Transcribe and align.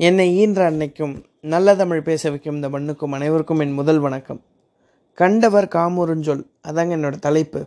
என்னை 0.00 0.26
ஈன்ற 0.42 0.60
அன்னைக்கும் 0.70 1.14
நல்ல 1.52 1.74
தமிழ் 1.74 2.02
பேச 2.02 2.30
வைக்கும் 2.30 2.54
இந்த 2.54 2.68
மண்ணுக்கும் 2.68 3.12
அனைவருக்கும் 3.12 3.58
என் 3.58 3.72
முதல் 3.72 3.98
வணக்கம். 3.98 4.40
கண்டவர் 5.18 5.66
காமூருஞ்சொல் 5.68 6.42
அதாங்க 6.68 6.94
என்னோடய 6.96 7.18
தலைப்பு. 7.18 7.60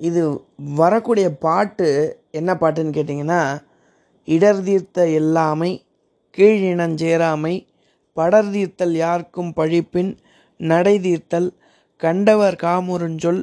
இது 0.00 0.22
வரக்கூடிய 0.74 1.28
பாட்டு 1.46 1.86
என்ன 2.30 2.50
பாட்டுன்னு 2.54 2.96
கேட்டிங்கன்னா 2.96 3.40
இடர் 4.28 4.62
தீர்த்த 4.62 5.06
எல்லாமை 5.20 5.70
கீழினஞ்சேராமை 6.38 7.54
படர் 8.16 8.50
தீர்த்தல் 8.50 8.94
யார்க்கும் 8.94 9.50
பழிப்பின் 9.56 10.12
நடை 10.60 10.96
தீர்த்தல் 11.00 11.50
கண்டவர் 12.02 12.60
காமுருஞ்சொல் 12.64 13.42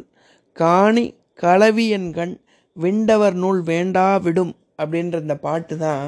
காணி 0.57 1.07
களவியன்கண் 1.43 2.35
விண்டவர் 2.77 3.33
நூல் 3.33 3.63
வேண்டா 3.63 4.07
விடும் 4.17 4.55
அப்படின்ற 4.77 5.17
இந்த 5.21 5.37
பாட்டு 5.37 5.77
தான் 5.77 6.03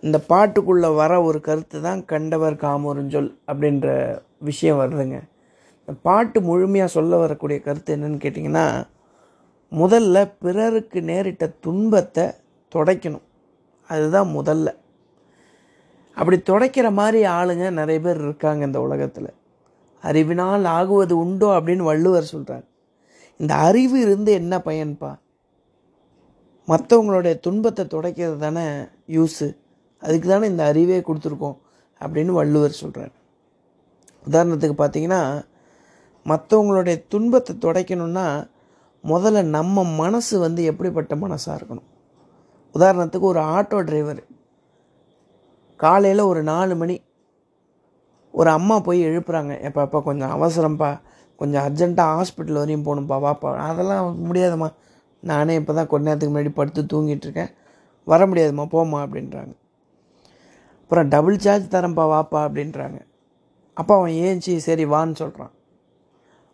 இந்த 0.00 0.20
பாட்டுக்குள்ளே 0.28 0.94
வர 0.94 1.22
ஒரு 1.22 1.40
கருத்து 1.40 1.80
தான் 1.80 2.04
கண்டவர் 2.04 2.54
காமொருஞ்சொல் 2.54 3.30
அப்படின்ற 3.46 4.18
விஷயம் 4.38 4.78
வருதுங்க. 4.80 5.16
இந்த 5.80 6.00
பாட்டு 6.02 6.40
முழுமையாக 6.40 6.90
சொல்ல 6.90 7.16
வரக்கூடிய 7.16 7.60
கருத்து 7.60 7.96
என்னன்னு 7.96 8.22
கேட்டிங்கன்னா 8.24 8.86
முதல்ல 9.72 10.32
பிறருக்கு 10.38 11.02
நேரிட்ட 11.02 11.46
துன்பத்தை 11.60 12.24
துடைக்கணும். 12.74 13.26
அதுதான் 13.88 14.28
முதல்ல. 14.28 14.68
அப்படி 16.14 16.36
துடைக்கிற 16.50 16.92
மாதிரி 16.92 17.26
ஆளுங்க 17.26 17.70
நிறைய 17.70 18.00
பேர் 18.00 18.16
இருக்காங்க 18.16 18.64
இந்த 18.64 18.80
உலகத்தில். 18.80 19.30
அறிவினால் 20.00 20.64
ஆகுவது 20.64 21.12
உண்டோ 21.12 21.60
அப்படின்னு 21.60 21.82
வள்ளுவர் 21.82 22.32
சொல்கிறார் 22.32 22.66
இந்த 23.36 23.54
அறிவு 23.54 24.00
இருந்து 24.00 24.32
என்ன 24.32 24.58
பயன்பா? 24.58 25.18
மற்றவங்களுடைய 26.68 27.38
துன்பத்தை 27.38 27.84
துடைக்கிறது 27.84 28.36
தானே 28.36 28.64
யூஸு. 29.08 29.56
அதுக்கு 30.02 30.28
தானே 30.28 30.46
இந்த 30.46 30.64
அறிவே 30.64 30.98
கொடுத்துருக்கோம் 31.00 31.56
அப்படின்னு 32.00 32.32
வள்ளுவர் 32.40 32.80
சொல்கிறார் 32.82 33.14
உதாரணத்துக்கு 34.26 34.76
பார்த்தீங்கன்னா 34.82 35.22
மற்றவங்களுடைய 36.26 36.96
துன்பத்தை 37.08 37.52
துடைக்கணும்னா 37.64 38.26
முதல்ல 39.04 39.42
நம்ம 39.56 39.84
மனசு 39.84 40.38
வந்து 40.38 40.64
எப்படிப்பட்ட 40.64 41.14
மனசாக 41.16 41.56
இருக்கணும். 41.58 41.88
உதாரணத்துக்கு 42.74 43.26
ஒரு 43.32 43.40
ஆட்டோ 43.40 43.78
டிரைவர் 43.82 44.22
காலையில் 45.76 46.28
ஒரு 46.30 46.40
நாலு 46.42 46.74
மணி 46.76 46.96
ஒரு 48.34 48.50
அம்மா 48.50 48.76
போய் 48.80 49.00
எழுப்புறாங்க 49.08 49.52
எப்போ 49.60 49.80
அப்பா 49.80 49.98
கொஞ்சம் 50.00 50.32
அவசரம்ப்பா 50.36 50.90
கொஞ்சம் 51.40 51.62
அர்ஜென்ட்டாக 51.66 52.16
ஹாஸ்பிட்டல் 52.18 52.60
வரையும் 52.60 52.84
போகணும்ப்பா 52.86 53.16
வாப்பா. 53.26 53.50
அதெல்லாம் 53.68 54.06
முடியாதும்மா. 54.28 54.68
நானே 55.22 55.54
இப்போ 55.54 55.72
தான் 55.72 55.86
கொஞ்ச 55.86 56.04
நேரத்துக்கு 56.08 56.34
முன்னாடி 56.34 56.52
படுத்து 56.54 56.82
தூங்கிட்டு 56.92 57.26
இருக்கேன். 57.28 57.50
வர 58.04 58.26
முடியாதும்மா 58.26 58.64
போம்மா 58.74 59.00
அப்படின்றாங்க. 59.06 59.52
அப்புறம் 60.88 61.08
டபுள் 61.14 61.34
சார்ஜ் 61.44 61.64
தரேன்ப்பா 61.72 62.04
வாப்பா 62.12 62.40
அப்படின்றாங்க. 62.48 62.98
அப்போ 63.76 63.92
அவன் 63.98 64.14
ஏஞ்சி 64.26 64.52
சரி 64.66 64.84
வான்னு 64.92 65.16
சொல்கிறான் 65.20 65.50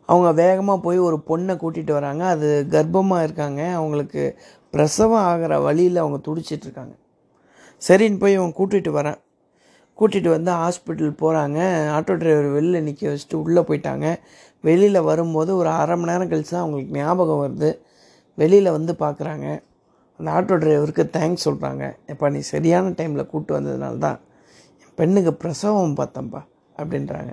அவங்க 0.08 0.30
வேகமாக 0.40 0.78
போய் 0.86 0.98
ஒரு 1.08 1.16
பொண்ணை 1.28 1.54
கூட்டிகிட்டு 1.60 1.92
வராங்க. 1.92 2.22
அது 2.34 2.48
கர்ப்பமாக 2.72 3.27
இருக்காங்க. 3.27 3.60
அவங்களுக்கு 3.72 4.22
பிரசவம் 4.74 5.24
ஆகிற 5.28 5.60
வழியில் 5.66 6.00
அவங்க 6.02 6.18
துடிச்சிட்டு 6.27 6.66
இருக்காங்க. 6.68 6.94
சரின்னு 7.82 8.18
போய் 8.22 8.38
அவன் 8.40 8.56
கூட்டிகிட்டு 8.58 8.92
வரேன். 8.98 9.18
கூட்டிகிட்டு 9.98 10.30
வந்து 10.36 10.52
ஹாஸ்பிட்டல் 10.62 11.14
போகிறாங்க 11.22 11.60
ஆட்டோ 11.96 12.16
டிரைவர் 12.22 12.48
வெளியில் 12.56 12.84
நிற்க 12.88 13.05
வச்சுட்டு 13.12 13.38
உள்ளே 13.44 13.60
போயிட்டாங்க. 13.60 14.06
வெளியில் 14.64 15.06
வரும்போது 15.10 15.50
ஒரு 15.56 15.68
அரை 15.80 15.96
மணி 16.00 16.12
நேரம் 16.12 16.32
கழிச்சு 16.32 16.55
தான் 16.55 16.64
அவங்களுக்கு 16.64 16.98
ஞாபகம் 17.00 17.42
வருது. 17.44 17.70
வெளியில் 18.38 18.77
வந்து 18.78 18.94
பார்க்குறாங்க 19.05 19.46
அந்த 20.20 20.28
ஆட்டோ 20.36 20.56
டிரைவருக்கு 20.62 21.04
தேங்க்ஸ் 21.16 21.46
சொல்கிறாங்க 21.48 21.84
எப்பா 22.12 22.26
நீ 22.34 22.40
சரியான 22.52 22.92
டைமில் 22.98 23.28
கூப்பிட்டு 23.30 23.56
வந்ததுனால 23.58 23.98
தான் 23.98 24.18
என் 24.82 24.94
பெண்ணுக்கு 24.98 25.32
பிரசவம் 25.42 25.98
பார்த்தேன்ப்பா 26.00 26.42
அப்படின்றாங்க. 26.78 27.32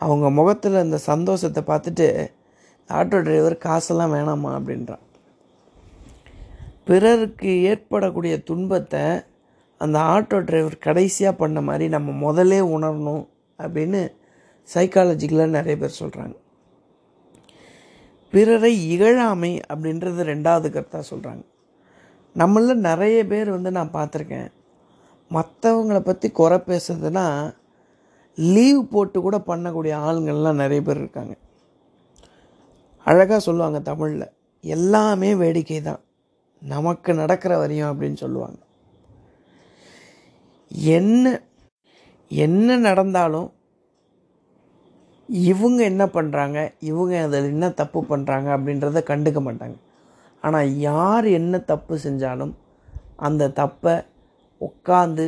அவங்க 0.00 0.26
முகத்தில் 0.30 0.84
இந்த 0.86 0.98
சந்தோஷத்தை 1.10 1.62
பார்த்துட்டு 1.70 2.08
ஆட்டோ 2.90 3.18
டிரைவர் 3.22 3.56
காசெல்லாம் 3.58 4.14
வேணாமா 4.14 4.50
அப்படின்றான். 4.58 5.04
பிறருக்கு 6.84 7.50
ஏற்படக்கூடிய 7.70 8.34
துன்பத்தை 8.42 9.02
அந்த 9.80 9.98
ஆட்டோ 10.14 10.38
டிரைவர் 10.44 10.76
கடைசியாக 10.78 11.40
பண்ண 11.42 11.58
மாதிரி 11.60 11.88
நம்ம 11.88 12.10
முதலே 12.24 12.60
உணரணும் 12.76 13.24
அப்படின்னு 13.58 14.00
சைக்காலஜிக்கலாக 14.68 15.56
நிறைய 15.56 15.76
பேர் 15.78 16.00
சொல்கிறாங்க 16.00 16.36
பிறரை 18.32 18.72
இகழாமை 18.92 19.52
அப்படின்றது 19.70 20.24
ரெண்டாவது 20.32 20.68
கருத்தாக 20.74 21.04
சொல்கிறாங்க 21.12 21.44
நம்மள 22.36 22.74
நிறைய 22.74 23.26
பேர் 23.26 23.48
வந்து 23.50 23.70
நான் 23.70 23.94
பார்த்துருக்கேன். 23.94 24.50
மற்றவங்களை 25.30 26.00
பற்றி 26.00 26.30
குறை 26.30 26.58
பேசுறதுனா 26.66 27.54
லீவ் 28.38 28.80
போட்டு 28.88 29.20
கூட 29.20 29.38
பண்ணக்கூடிய 29.38 29.94
ஆளுங்கள்லாம் 30.06 30.60
நிறைய 30.62 30.82
பேர் 30.82 30.96
இருக்காங்க. 30.96 31.34
அழகாக 33.06 33.40
சொல்லுவாங்க 33.40 33.80
தமிழில் 33.80 34.32
எல்லாமே 34.60 35.34
வேடிக்கை 35.34 35.82
தான். 35.82 36.00
நமக்கு 36.62 37.14
நடக்கிற 37.14 37.58
வரையும் 37.58 37.90
அப்படின்னு 37.92 38.18
சொல்லுவாங்க. 38.24 38.58
என்ன 40.70 41.42
என்ன 42.30 42.76
நடந்தாலும் 42.76 43.52
இவங்க 45.28 45.84
என்ன 45.84 46.06
பண்ணுறாங்க 46.06 46.58
இவங்க 46.80 47.22
அதில் 47.22 47.44
என்ன 47.44 47.70
தப்பு 47.70 48.00
பண்ணுறாங்க 48.10 48.48
அப்படின்றத 48.56 49.02
கண்டுக்க 49.10 49.40
மாட்டாங்க. 49.48 49.76
ஆனால் 50.40 50.76
யார் 50.76 51.26
என்ன 51.26 51.58
தப்பு 51.58 51.98
செஞ்சாலும் 52.04 52.52
அந்த 53.16 53.48
தப்பை 53.48 54.04
உட்காந்து 54.60 55.26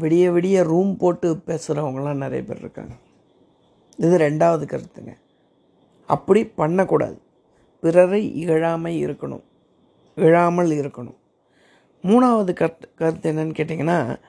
விடிய 0.00 0.26
விடிய 0.30 0.62
ரூம் 0.62 0.96
போட்டு 0.96 1.42
பேசுகிறவங்களாம் 1.46 2.22
நிறைய 2.24 2.44
பேர் 2.44 2.58
இருக்காங்க. 2.58 2.94
இது 3.96 4.18
ரெண்டாவது 4.18 4.64
கருத்துங்க. 4.66 5.12
அப்படி 6.06 6.46
பண்ணக்கூடாது. 6.46 7.18
பிறரை 7.80 8.34
இகழாமல் 8.34 8.92
இருக்கணும். 8.92 9.42
இழாமல் 10.14 10.70
இருக்கணும். 10.70 11.18
மூணாவது 12.04 12.52
கருத்து 12.52 12.88
கருத்து 12.94 13.32
என்னன்னு 13.32 13.58
கேட்டிங்கன்னா 13.58 14.20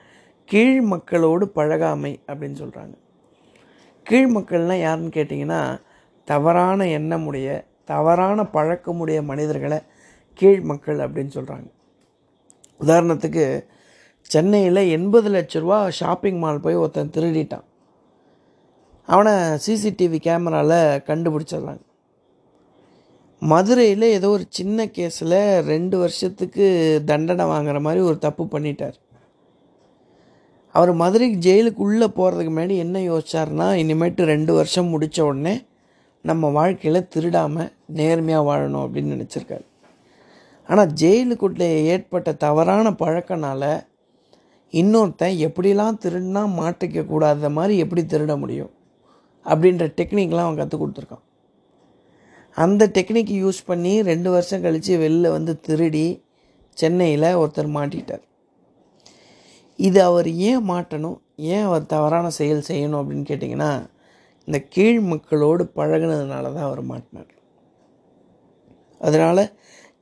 கீழ் 0.44 0.80
மக்களோடு 0.80 1.48
பழகாமை 1.48 2.20
அப்படின்னு 2.26 2.56
சொல்கிறாங்க 2.56 2.94
கீழ் 4.02 4.36
மக்கள்னால் 4.36 4.80
யாருன்னு 4.80 5.08
கேட்டிங்கன்னா 5.08 5.80
தவறான 6.24 6.84
எண்ணமுடைய 6.84 7.64
தவறான 7.84 8.42
பழக்கமுடைய 8.42 9.22
மனிதர்களை 9.22 9.78
கீழ் 10.40 10.62
மக்கள் 10.70 10.98
அப்படின்னு 10.98 11.32
சொல்கிறாங்க 11.36 11.68
உதாரணத்துக்கு 12.80 13.44
சென்னையில் 14.30 14.90
எண்பது 14.96 15.28
லட்ச 15.30 15.60
ரூபா 15.60 15.78
ஷாப்பிங் 16.00 16.38
மால் 16.38 16.64
போய் 16.64 16.80
ஒருத்தன் 16.82 17.14
திருடிட்டான். 17.16 17.66
அவனை 19.08 19.32
சிசிடிவி 19.64 20.18
கேமராவில் 20.26 20.78
கண்டுபிடிச்சிடுறாங்க. 21.08 21.82
மதுரையில் 23.42 24.06
ஏதோ 24.16 24.28
ஒரு 24.28 24.44
சின்ன 24.48 24.86
கேஸில் 24.96 25.38
ரெண்டு 25.72 25.96
வருஷத்துக்கு 25.98 26.66
தண்டனை 27.10 27.44
வாங்குற 27.44 27.80
மாதிரி 27.80 28.02
ஒரு 28.04 28.18
தப்பு 28.18 28.44
பண்ணிட்டார். 28.44 28.96
அவர் 30.74 30.92
மதுரைக்கு 31.02 31.38
ஜெயிலுக்கு 31.48 31.82
உள்ளே 31.88 32.06
போகிறதுக்கு 32.18 32.52
முன்னாடி 32.54 32.76
என்ன 32.84 32.98
யோசிச்சார்னா 33.10 33.66
இனிமேட்டு 33.82 34.24
ரெண்டு 34.34 34.52
வருஷம் 34.52 34.92
முடித்த 34.94 35.18
உடனே 35.24 35.54
நம்ம 36.24 36.50
வாழ்க்கையில் 36.50 37.08
திருடாமல் 37.08 37.72
நேர்மையாக 37.98 38.48
வாழணும் 38.48 38.84
அப்படின்னு 38.84 39.14
நினச்சிருக்காரு. 39.16 39.66
ஆனால் 40.68 40.92
ஜெயிலுக்குள்ளே 41.00 41.68
ஏற்பட்ட 41.92 42.32
தவறான 42.44 42.92
பழக்கனால் 43.02 43.70
இன்னொருத்தன் 44.72 45.36
எப்படிலாம் 45.46 46.00
திருடினா 46.04 46.42
மாட்டிக்க 46.60 47.04
கூடாத 47.10 47.50
மாதிரி 47.56 47.74
எப்படி 47.84 48.02
திருட 48.12 48.32
முடியும்? 48.42 48.72
அப்படின்ற 49.46 49.84
டெக்னிக்லாம் 49.98 50.46
அவன் 50.46 50.60
கற்றுக் 50.60 50.82
கொடுத்துருக்கான். 50.82 51.24
அந்த 52.56 52.82
டெக்னிக் 52.96 53.32
யூஸ் 53.42 53.60
பண்ணி 53.70 53.92
ரெண்டு 54.10 54.28
வருஷம் 54.34 54.64
கழித்து 54.64 54.94
வெளில 55.04 55.30
வந்து 55.36 55.52
திருடி 55.66 56.06
சென்னையில் 56.78 57.28
ஒருத்தர் 57.40 57.76
மாட்டிட்டார் 57.78 58.24
இது 59.78 59.98
அவர் 60.08 60.28
ஏன் 60.48 60.64
மாட்டணும்? 60.70 61.18
ஏன் 61.52 61.64
அவர் 61.68 61.90
தவறான 61.94 62.26
செயல் 62.38 62.66
செய்யணும் 62.68 63.00
அப்படின்னு 63.00 63.28
கேட்டிங்கன்னா 63.30 63.70
இந்த 64.48 64.58
கீழ் 64.74 65.00
மக்களோடு 65.12 65.64
பழகினதுனால 65.78 66.52
தான் 66.56 66.66
அவர் 66.68 66.82
மாட்டினார். 66.90 67.30
அதனால் 69.00 69.44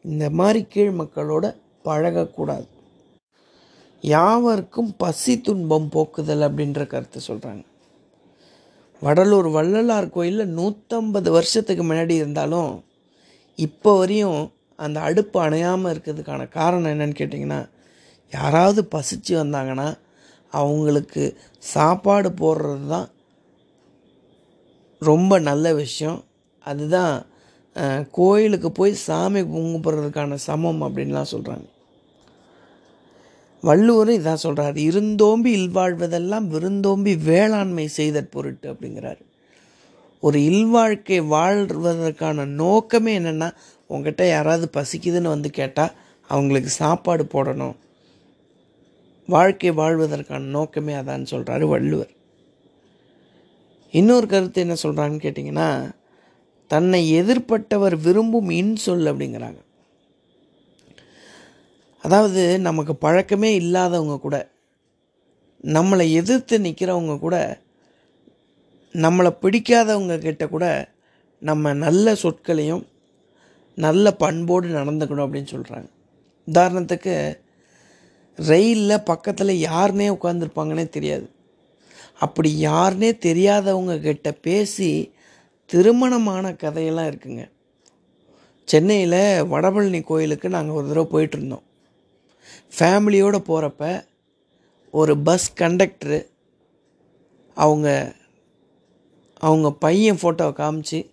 இந்த 0.05 0.25
மாதிரி 0.31 0.61
கீழ் 0.65 0.93
மக்களோட 1.01 1.45
பழகக்கூடாது. 1.85 2.67
யாவருக்கும் 4.05 4.95
பசி 4.97 5.35
துன்பம் 5.41 5.89
போக்குதல் 5.89 6.45
அப்படின்ற 6.47 6.87
கருத்து 6.87 7.21
சொல்கிறாங்க 7.29 7.63
வடலூர் 9.03 9.49
வள்ளலார் 9.51 10.09
கோயிலில் 10.11 10.55
நூற்றம்பது 10.59 11.29
வருஷத்துக்கு 11.31 11.85
முன்னாடி 11.85 12.15
இருந்தாலும் 12.23 12.73
இப்போ 13.59 13.93
வரையும் 13.99 14.41
அந்த 14.79 14.99
அடுப்பு 15.01 15.39
அணையாமல் 15.41 15.93
இருக்கிறதுக்கான 15.93 16.49
காரணம் 16.49 16.93
என்னன்னு 16.93 17.19
கேட்டிங்கன்னா 17.19 17.61
யாராவது 18.33 18.83
பசிச்சு 18.95 19.33
வந்தாங்கன்னா 19.43 19.89
அவங்களுக்கு 20.53 21.25
சாப்பாடு 21.73 22.31
போடுறது 22.43 22.87
தான் 22.89 23.09
ரொம்ப 25.03 25.39
நல்ல 25.49 25.67
விஷயம். 25.75 26.21
அதுதான் 26.65 27.15
கோயிலுக்கு 28.11 28.73
போய் 28.73 28.95
சாமி 28.95 29.41
கும்பிட்றதுக்கான 29.41 30.35
சமம் 30.35 30.83
அப்படின்லாம் 30.83 31.33
சொல்கிறாங்க 31.33 31.69
வள்ளுவரும் 33.63 34.19
இதான் 34.19 34.45
சொல்கிறார் 34.45 34.77
இருந்தோம்பி 34.77 35.51
இல்வாழ்வதெல்லாம் 35.57 36.47
விருந்தோம்பி 36.47 37.17
வேளாண்மை 37.17 37.89
செய்தற் 37.97 38.31
பொருட்டு 38.31 38.73
அப்படிங்கிறாரு. 38.73 39.23
ஒரு 40.21 40.39
இல்வாழ்க்கை 40.39 41.21
வாழ்வதற்கான 41.21 42.45
நோக்கமே 42.45 43.19
என்னென்னா 43.19 43.55
உங்ககிட்ட 43.87 44.27
யாராவது 44.29 44.71
பசிக்குதுன்னு 44.77 45.33
வந்து 45.37 45.51
கேட்டால் 45.51 45.93
அவங்களுக்கு 46.29 46.71
சாப்பாடு 46.71 47.25
போடணும். 47.25 47.77
வாழ்க்கை 49.27 49.71
வாழ்வதற்கான 49.71 50.39
நோக்கமே 50.39 50.95
அதான்னு 50.95 51.27
சொல்கிறாரு 51.31 51.69
வள்ளுவர். 51.69 52.13
இன்னொரு 53.91 54.27
கருத்து 54.27 54.61
என்ன 54.61 54.75
சொல்கிறாங்கன்னு 54.83 55.25
கேட்டிங்கன்னா 55.27 55.69
தன்னை 56.73 57.01
எதிர்ப்பட்டவர் 57.21 57.95
விரும்பும் 58.05 58.51
இன்சொல் 58.61 59.09
அப்படிங்கிறாங்க. 59.11 59.61
அதாவது 62.05 62.43
நமக்கு 62.67 62.95
பழக்கமே 63.05 63.51
இல்லாதவங்க 63.55 64.17
கூட 64.21 64.37
நம்மளை 65.77 66.07
எதிர்த்து 66.21 66.55
நிற்கிறவங்க 66.59 67.15
கூட 67.19 67.37
நம்மளை 68.95 69.31
பிடிக்காதவங்க 69.43 70.15
கிட்ட 70.19 70.45
கூட 70.55 70.67
நம்ம 71.43 71.73
நல்ல 71.85 72.15
சொற்களையும் 72.23 72.83
நல்ல 73.79 74.07
பண்போடு 74.23 74.67
நடந்துக்கணும் 74.79 75.25
அப்படின்னு 75.27 75.53
சொல்கிறாங்க 75.55 75.89
உதாரணத்துக்கு 76.49 77.15
ரயிலில் 78.49 79.07
பக்கத்தில் 79.11 79.55
யாருனே 79.69 80.07
உட்காந்துருப்பாங்கன்னே 80.17 80.87
தெரியாது. 80.97 81.27
அப்படி 82.25 82.51
யாருனே 82.67 83.11
தெரியாதவங்க 83.27 83.95
கிட்ட 84.07 84.29
பேசி 84.47 84.91
திருமணமான 85.73 86.55
கதையெல்லாம் 86.55 87.07
இருக்குங்க. 87.07 87.51
சென்னையில் 88.65 89.21
வடபழனி 89.53 90.05
கோயிலுக்கு 90.05 90.49
நாங்கள் 90.49 90.77
ஒரு 90.77 90.87
தடவை 90.89 91.07
போயிட்டுருந்தோம். 91.13 91.63
ஃபேமிலியோடு 92.79 93.39
போகிறப்ப 93.49 94.05
ஒரு 94.91 95.19
பஸ் 95.19 95.55
கண்டக்டரு 95.57 96.19
அவங்க 97.55 98.15
அவங்க 99.39 99.73
பையன் 99.73 100.19
ஃபோட்டோவை 100.23 100.55
காமிச்சு 100.61 101.11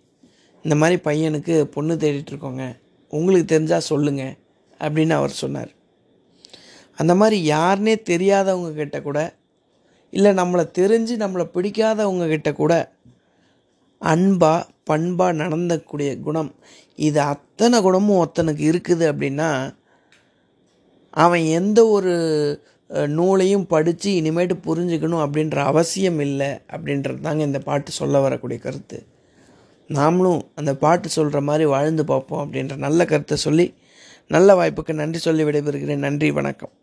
இந்த 0.63 0.75
மாதிரி 0.75 1.01
பையனுக்கு 1.03 1.63
பொண்ணு 1.63 1.95
தேடிட்டுருக்கோங்க 1.95 2.77
உங்களுக்கு 3.09 3.59
தெரிஞ்சால் 3.59 3.87
சொல்லுங்கள் 3.91 4.37
அப்படின்னு 4.79 5.09
அவர் 5.09 5.39
சொன்னார். 5.43 5.71
அந்த 6.95 7.15
மாதிரி 7.15 7.51
யாருனே 7.51 7.95
தெரியாதவங்க 8.09 8.73
கிட்ட 8.73 9.01
கூட 9.01 9.19
இல்லை 10.11 10.31
நம்மளை 10.31 10.65
தெரிஞ்சு 10.79 11.15
நம்மளை 11.23 11.45
பிடிக்காதவங்க 11.53 12.27
கிட்ட 12.27 12.53
கூட 12.53 12.73
அன்பாக 14.01 14.67
பண்பாக 14.83 15.33
நடந்தக்கூடிய 15.43 16.09
குணம். 16.27 16.51
இது 16.95 17.19
அத்தனை 17.21 17.77
குணமும் 17.81 18.19
ஒருத்தனுக்கு 18.21 18.63
இருக்குது 18.71 19.05
அப்படின்னா 19.11 19.49
அவன் 21.23 21.43
எந்த 21.59 21.79
ஒரு 21.87 22.13
நூலையும் 23.17 23.67
படித்து 23.67 24.09
இனிமேட்டு 24.21 24.55
புரிஞ்சுக்கணும் 24.67 25.23
அப்படின்ற 25.25 25.57
அவசியம் 25.71 26.19
இல்லை 26.19 26.49
அப்படின்றது 26.73 27.19
தாங்க 27.27 27.43
இந்த 27.43 27.59
பாட்டு 27.59 27.91
சொல்ல 27.91 28.19
வரக்கூடிய 28.19 28.59
கருத்து. 28.65 28.99
நாமளும் 29.89 30.41
அந்த 30.55 30.71
பாட்டு 30.75 31.09
சொல்கிற 31.09 31.41
மாதிரி 31.41 31.65
வாழ்ந்து 31.75 32.05
பார்ப்போம் 32.05 32.43
அப்படின்ற 32.45 32.75
நல்ல 32.85 33.05
கருத்தை 33.05 33.37
சொல்லி 33.37 33.67
நல்ல 34.27 34.55
வாய்ப்புக்கு 34.59 34.93
நன்றி 34.93 35.19
சொல்லி 35.27 35.43
விடைபெறுகிறேன். 35.43 36.05
நன்றி 36.07 36.31
வணக்கம். 36.31 36.73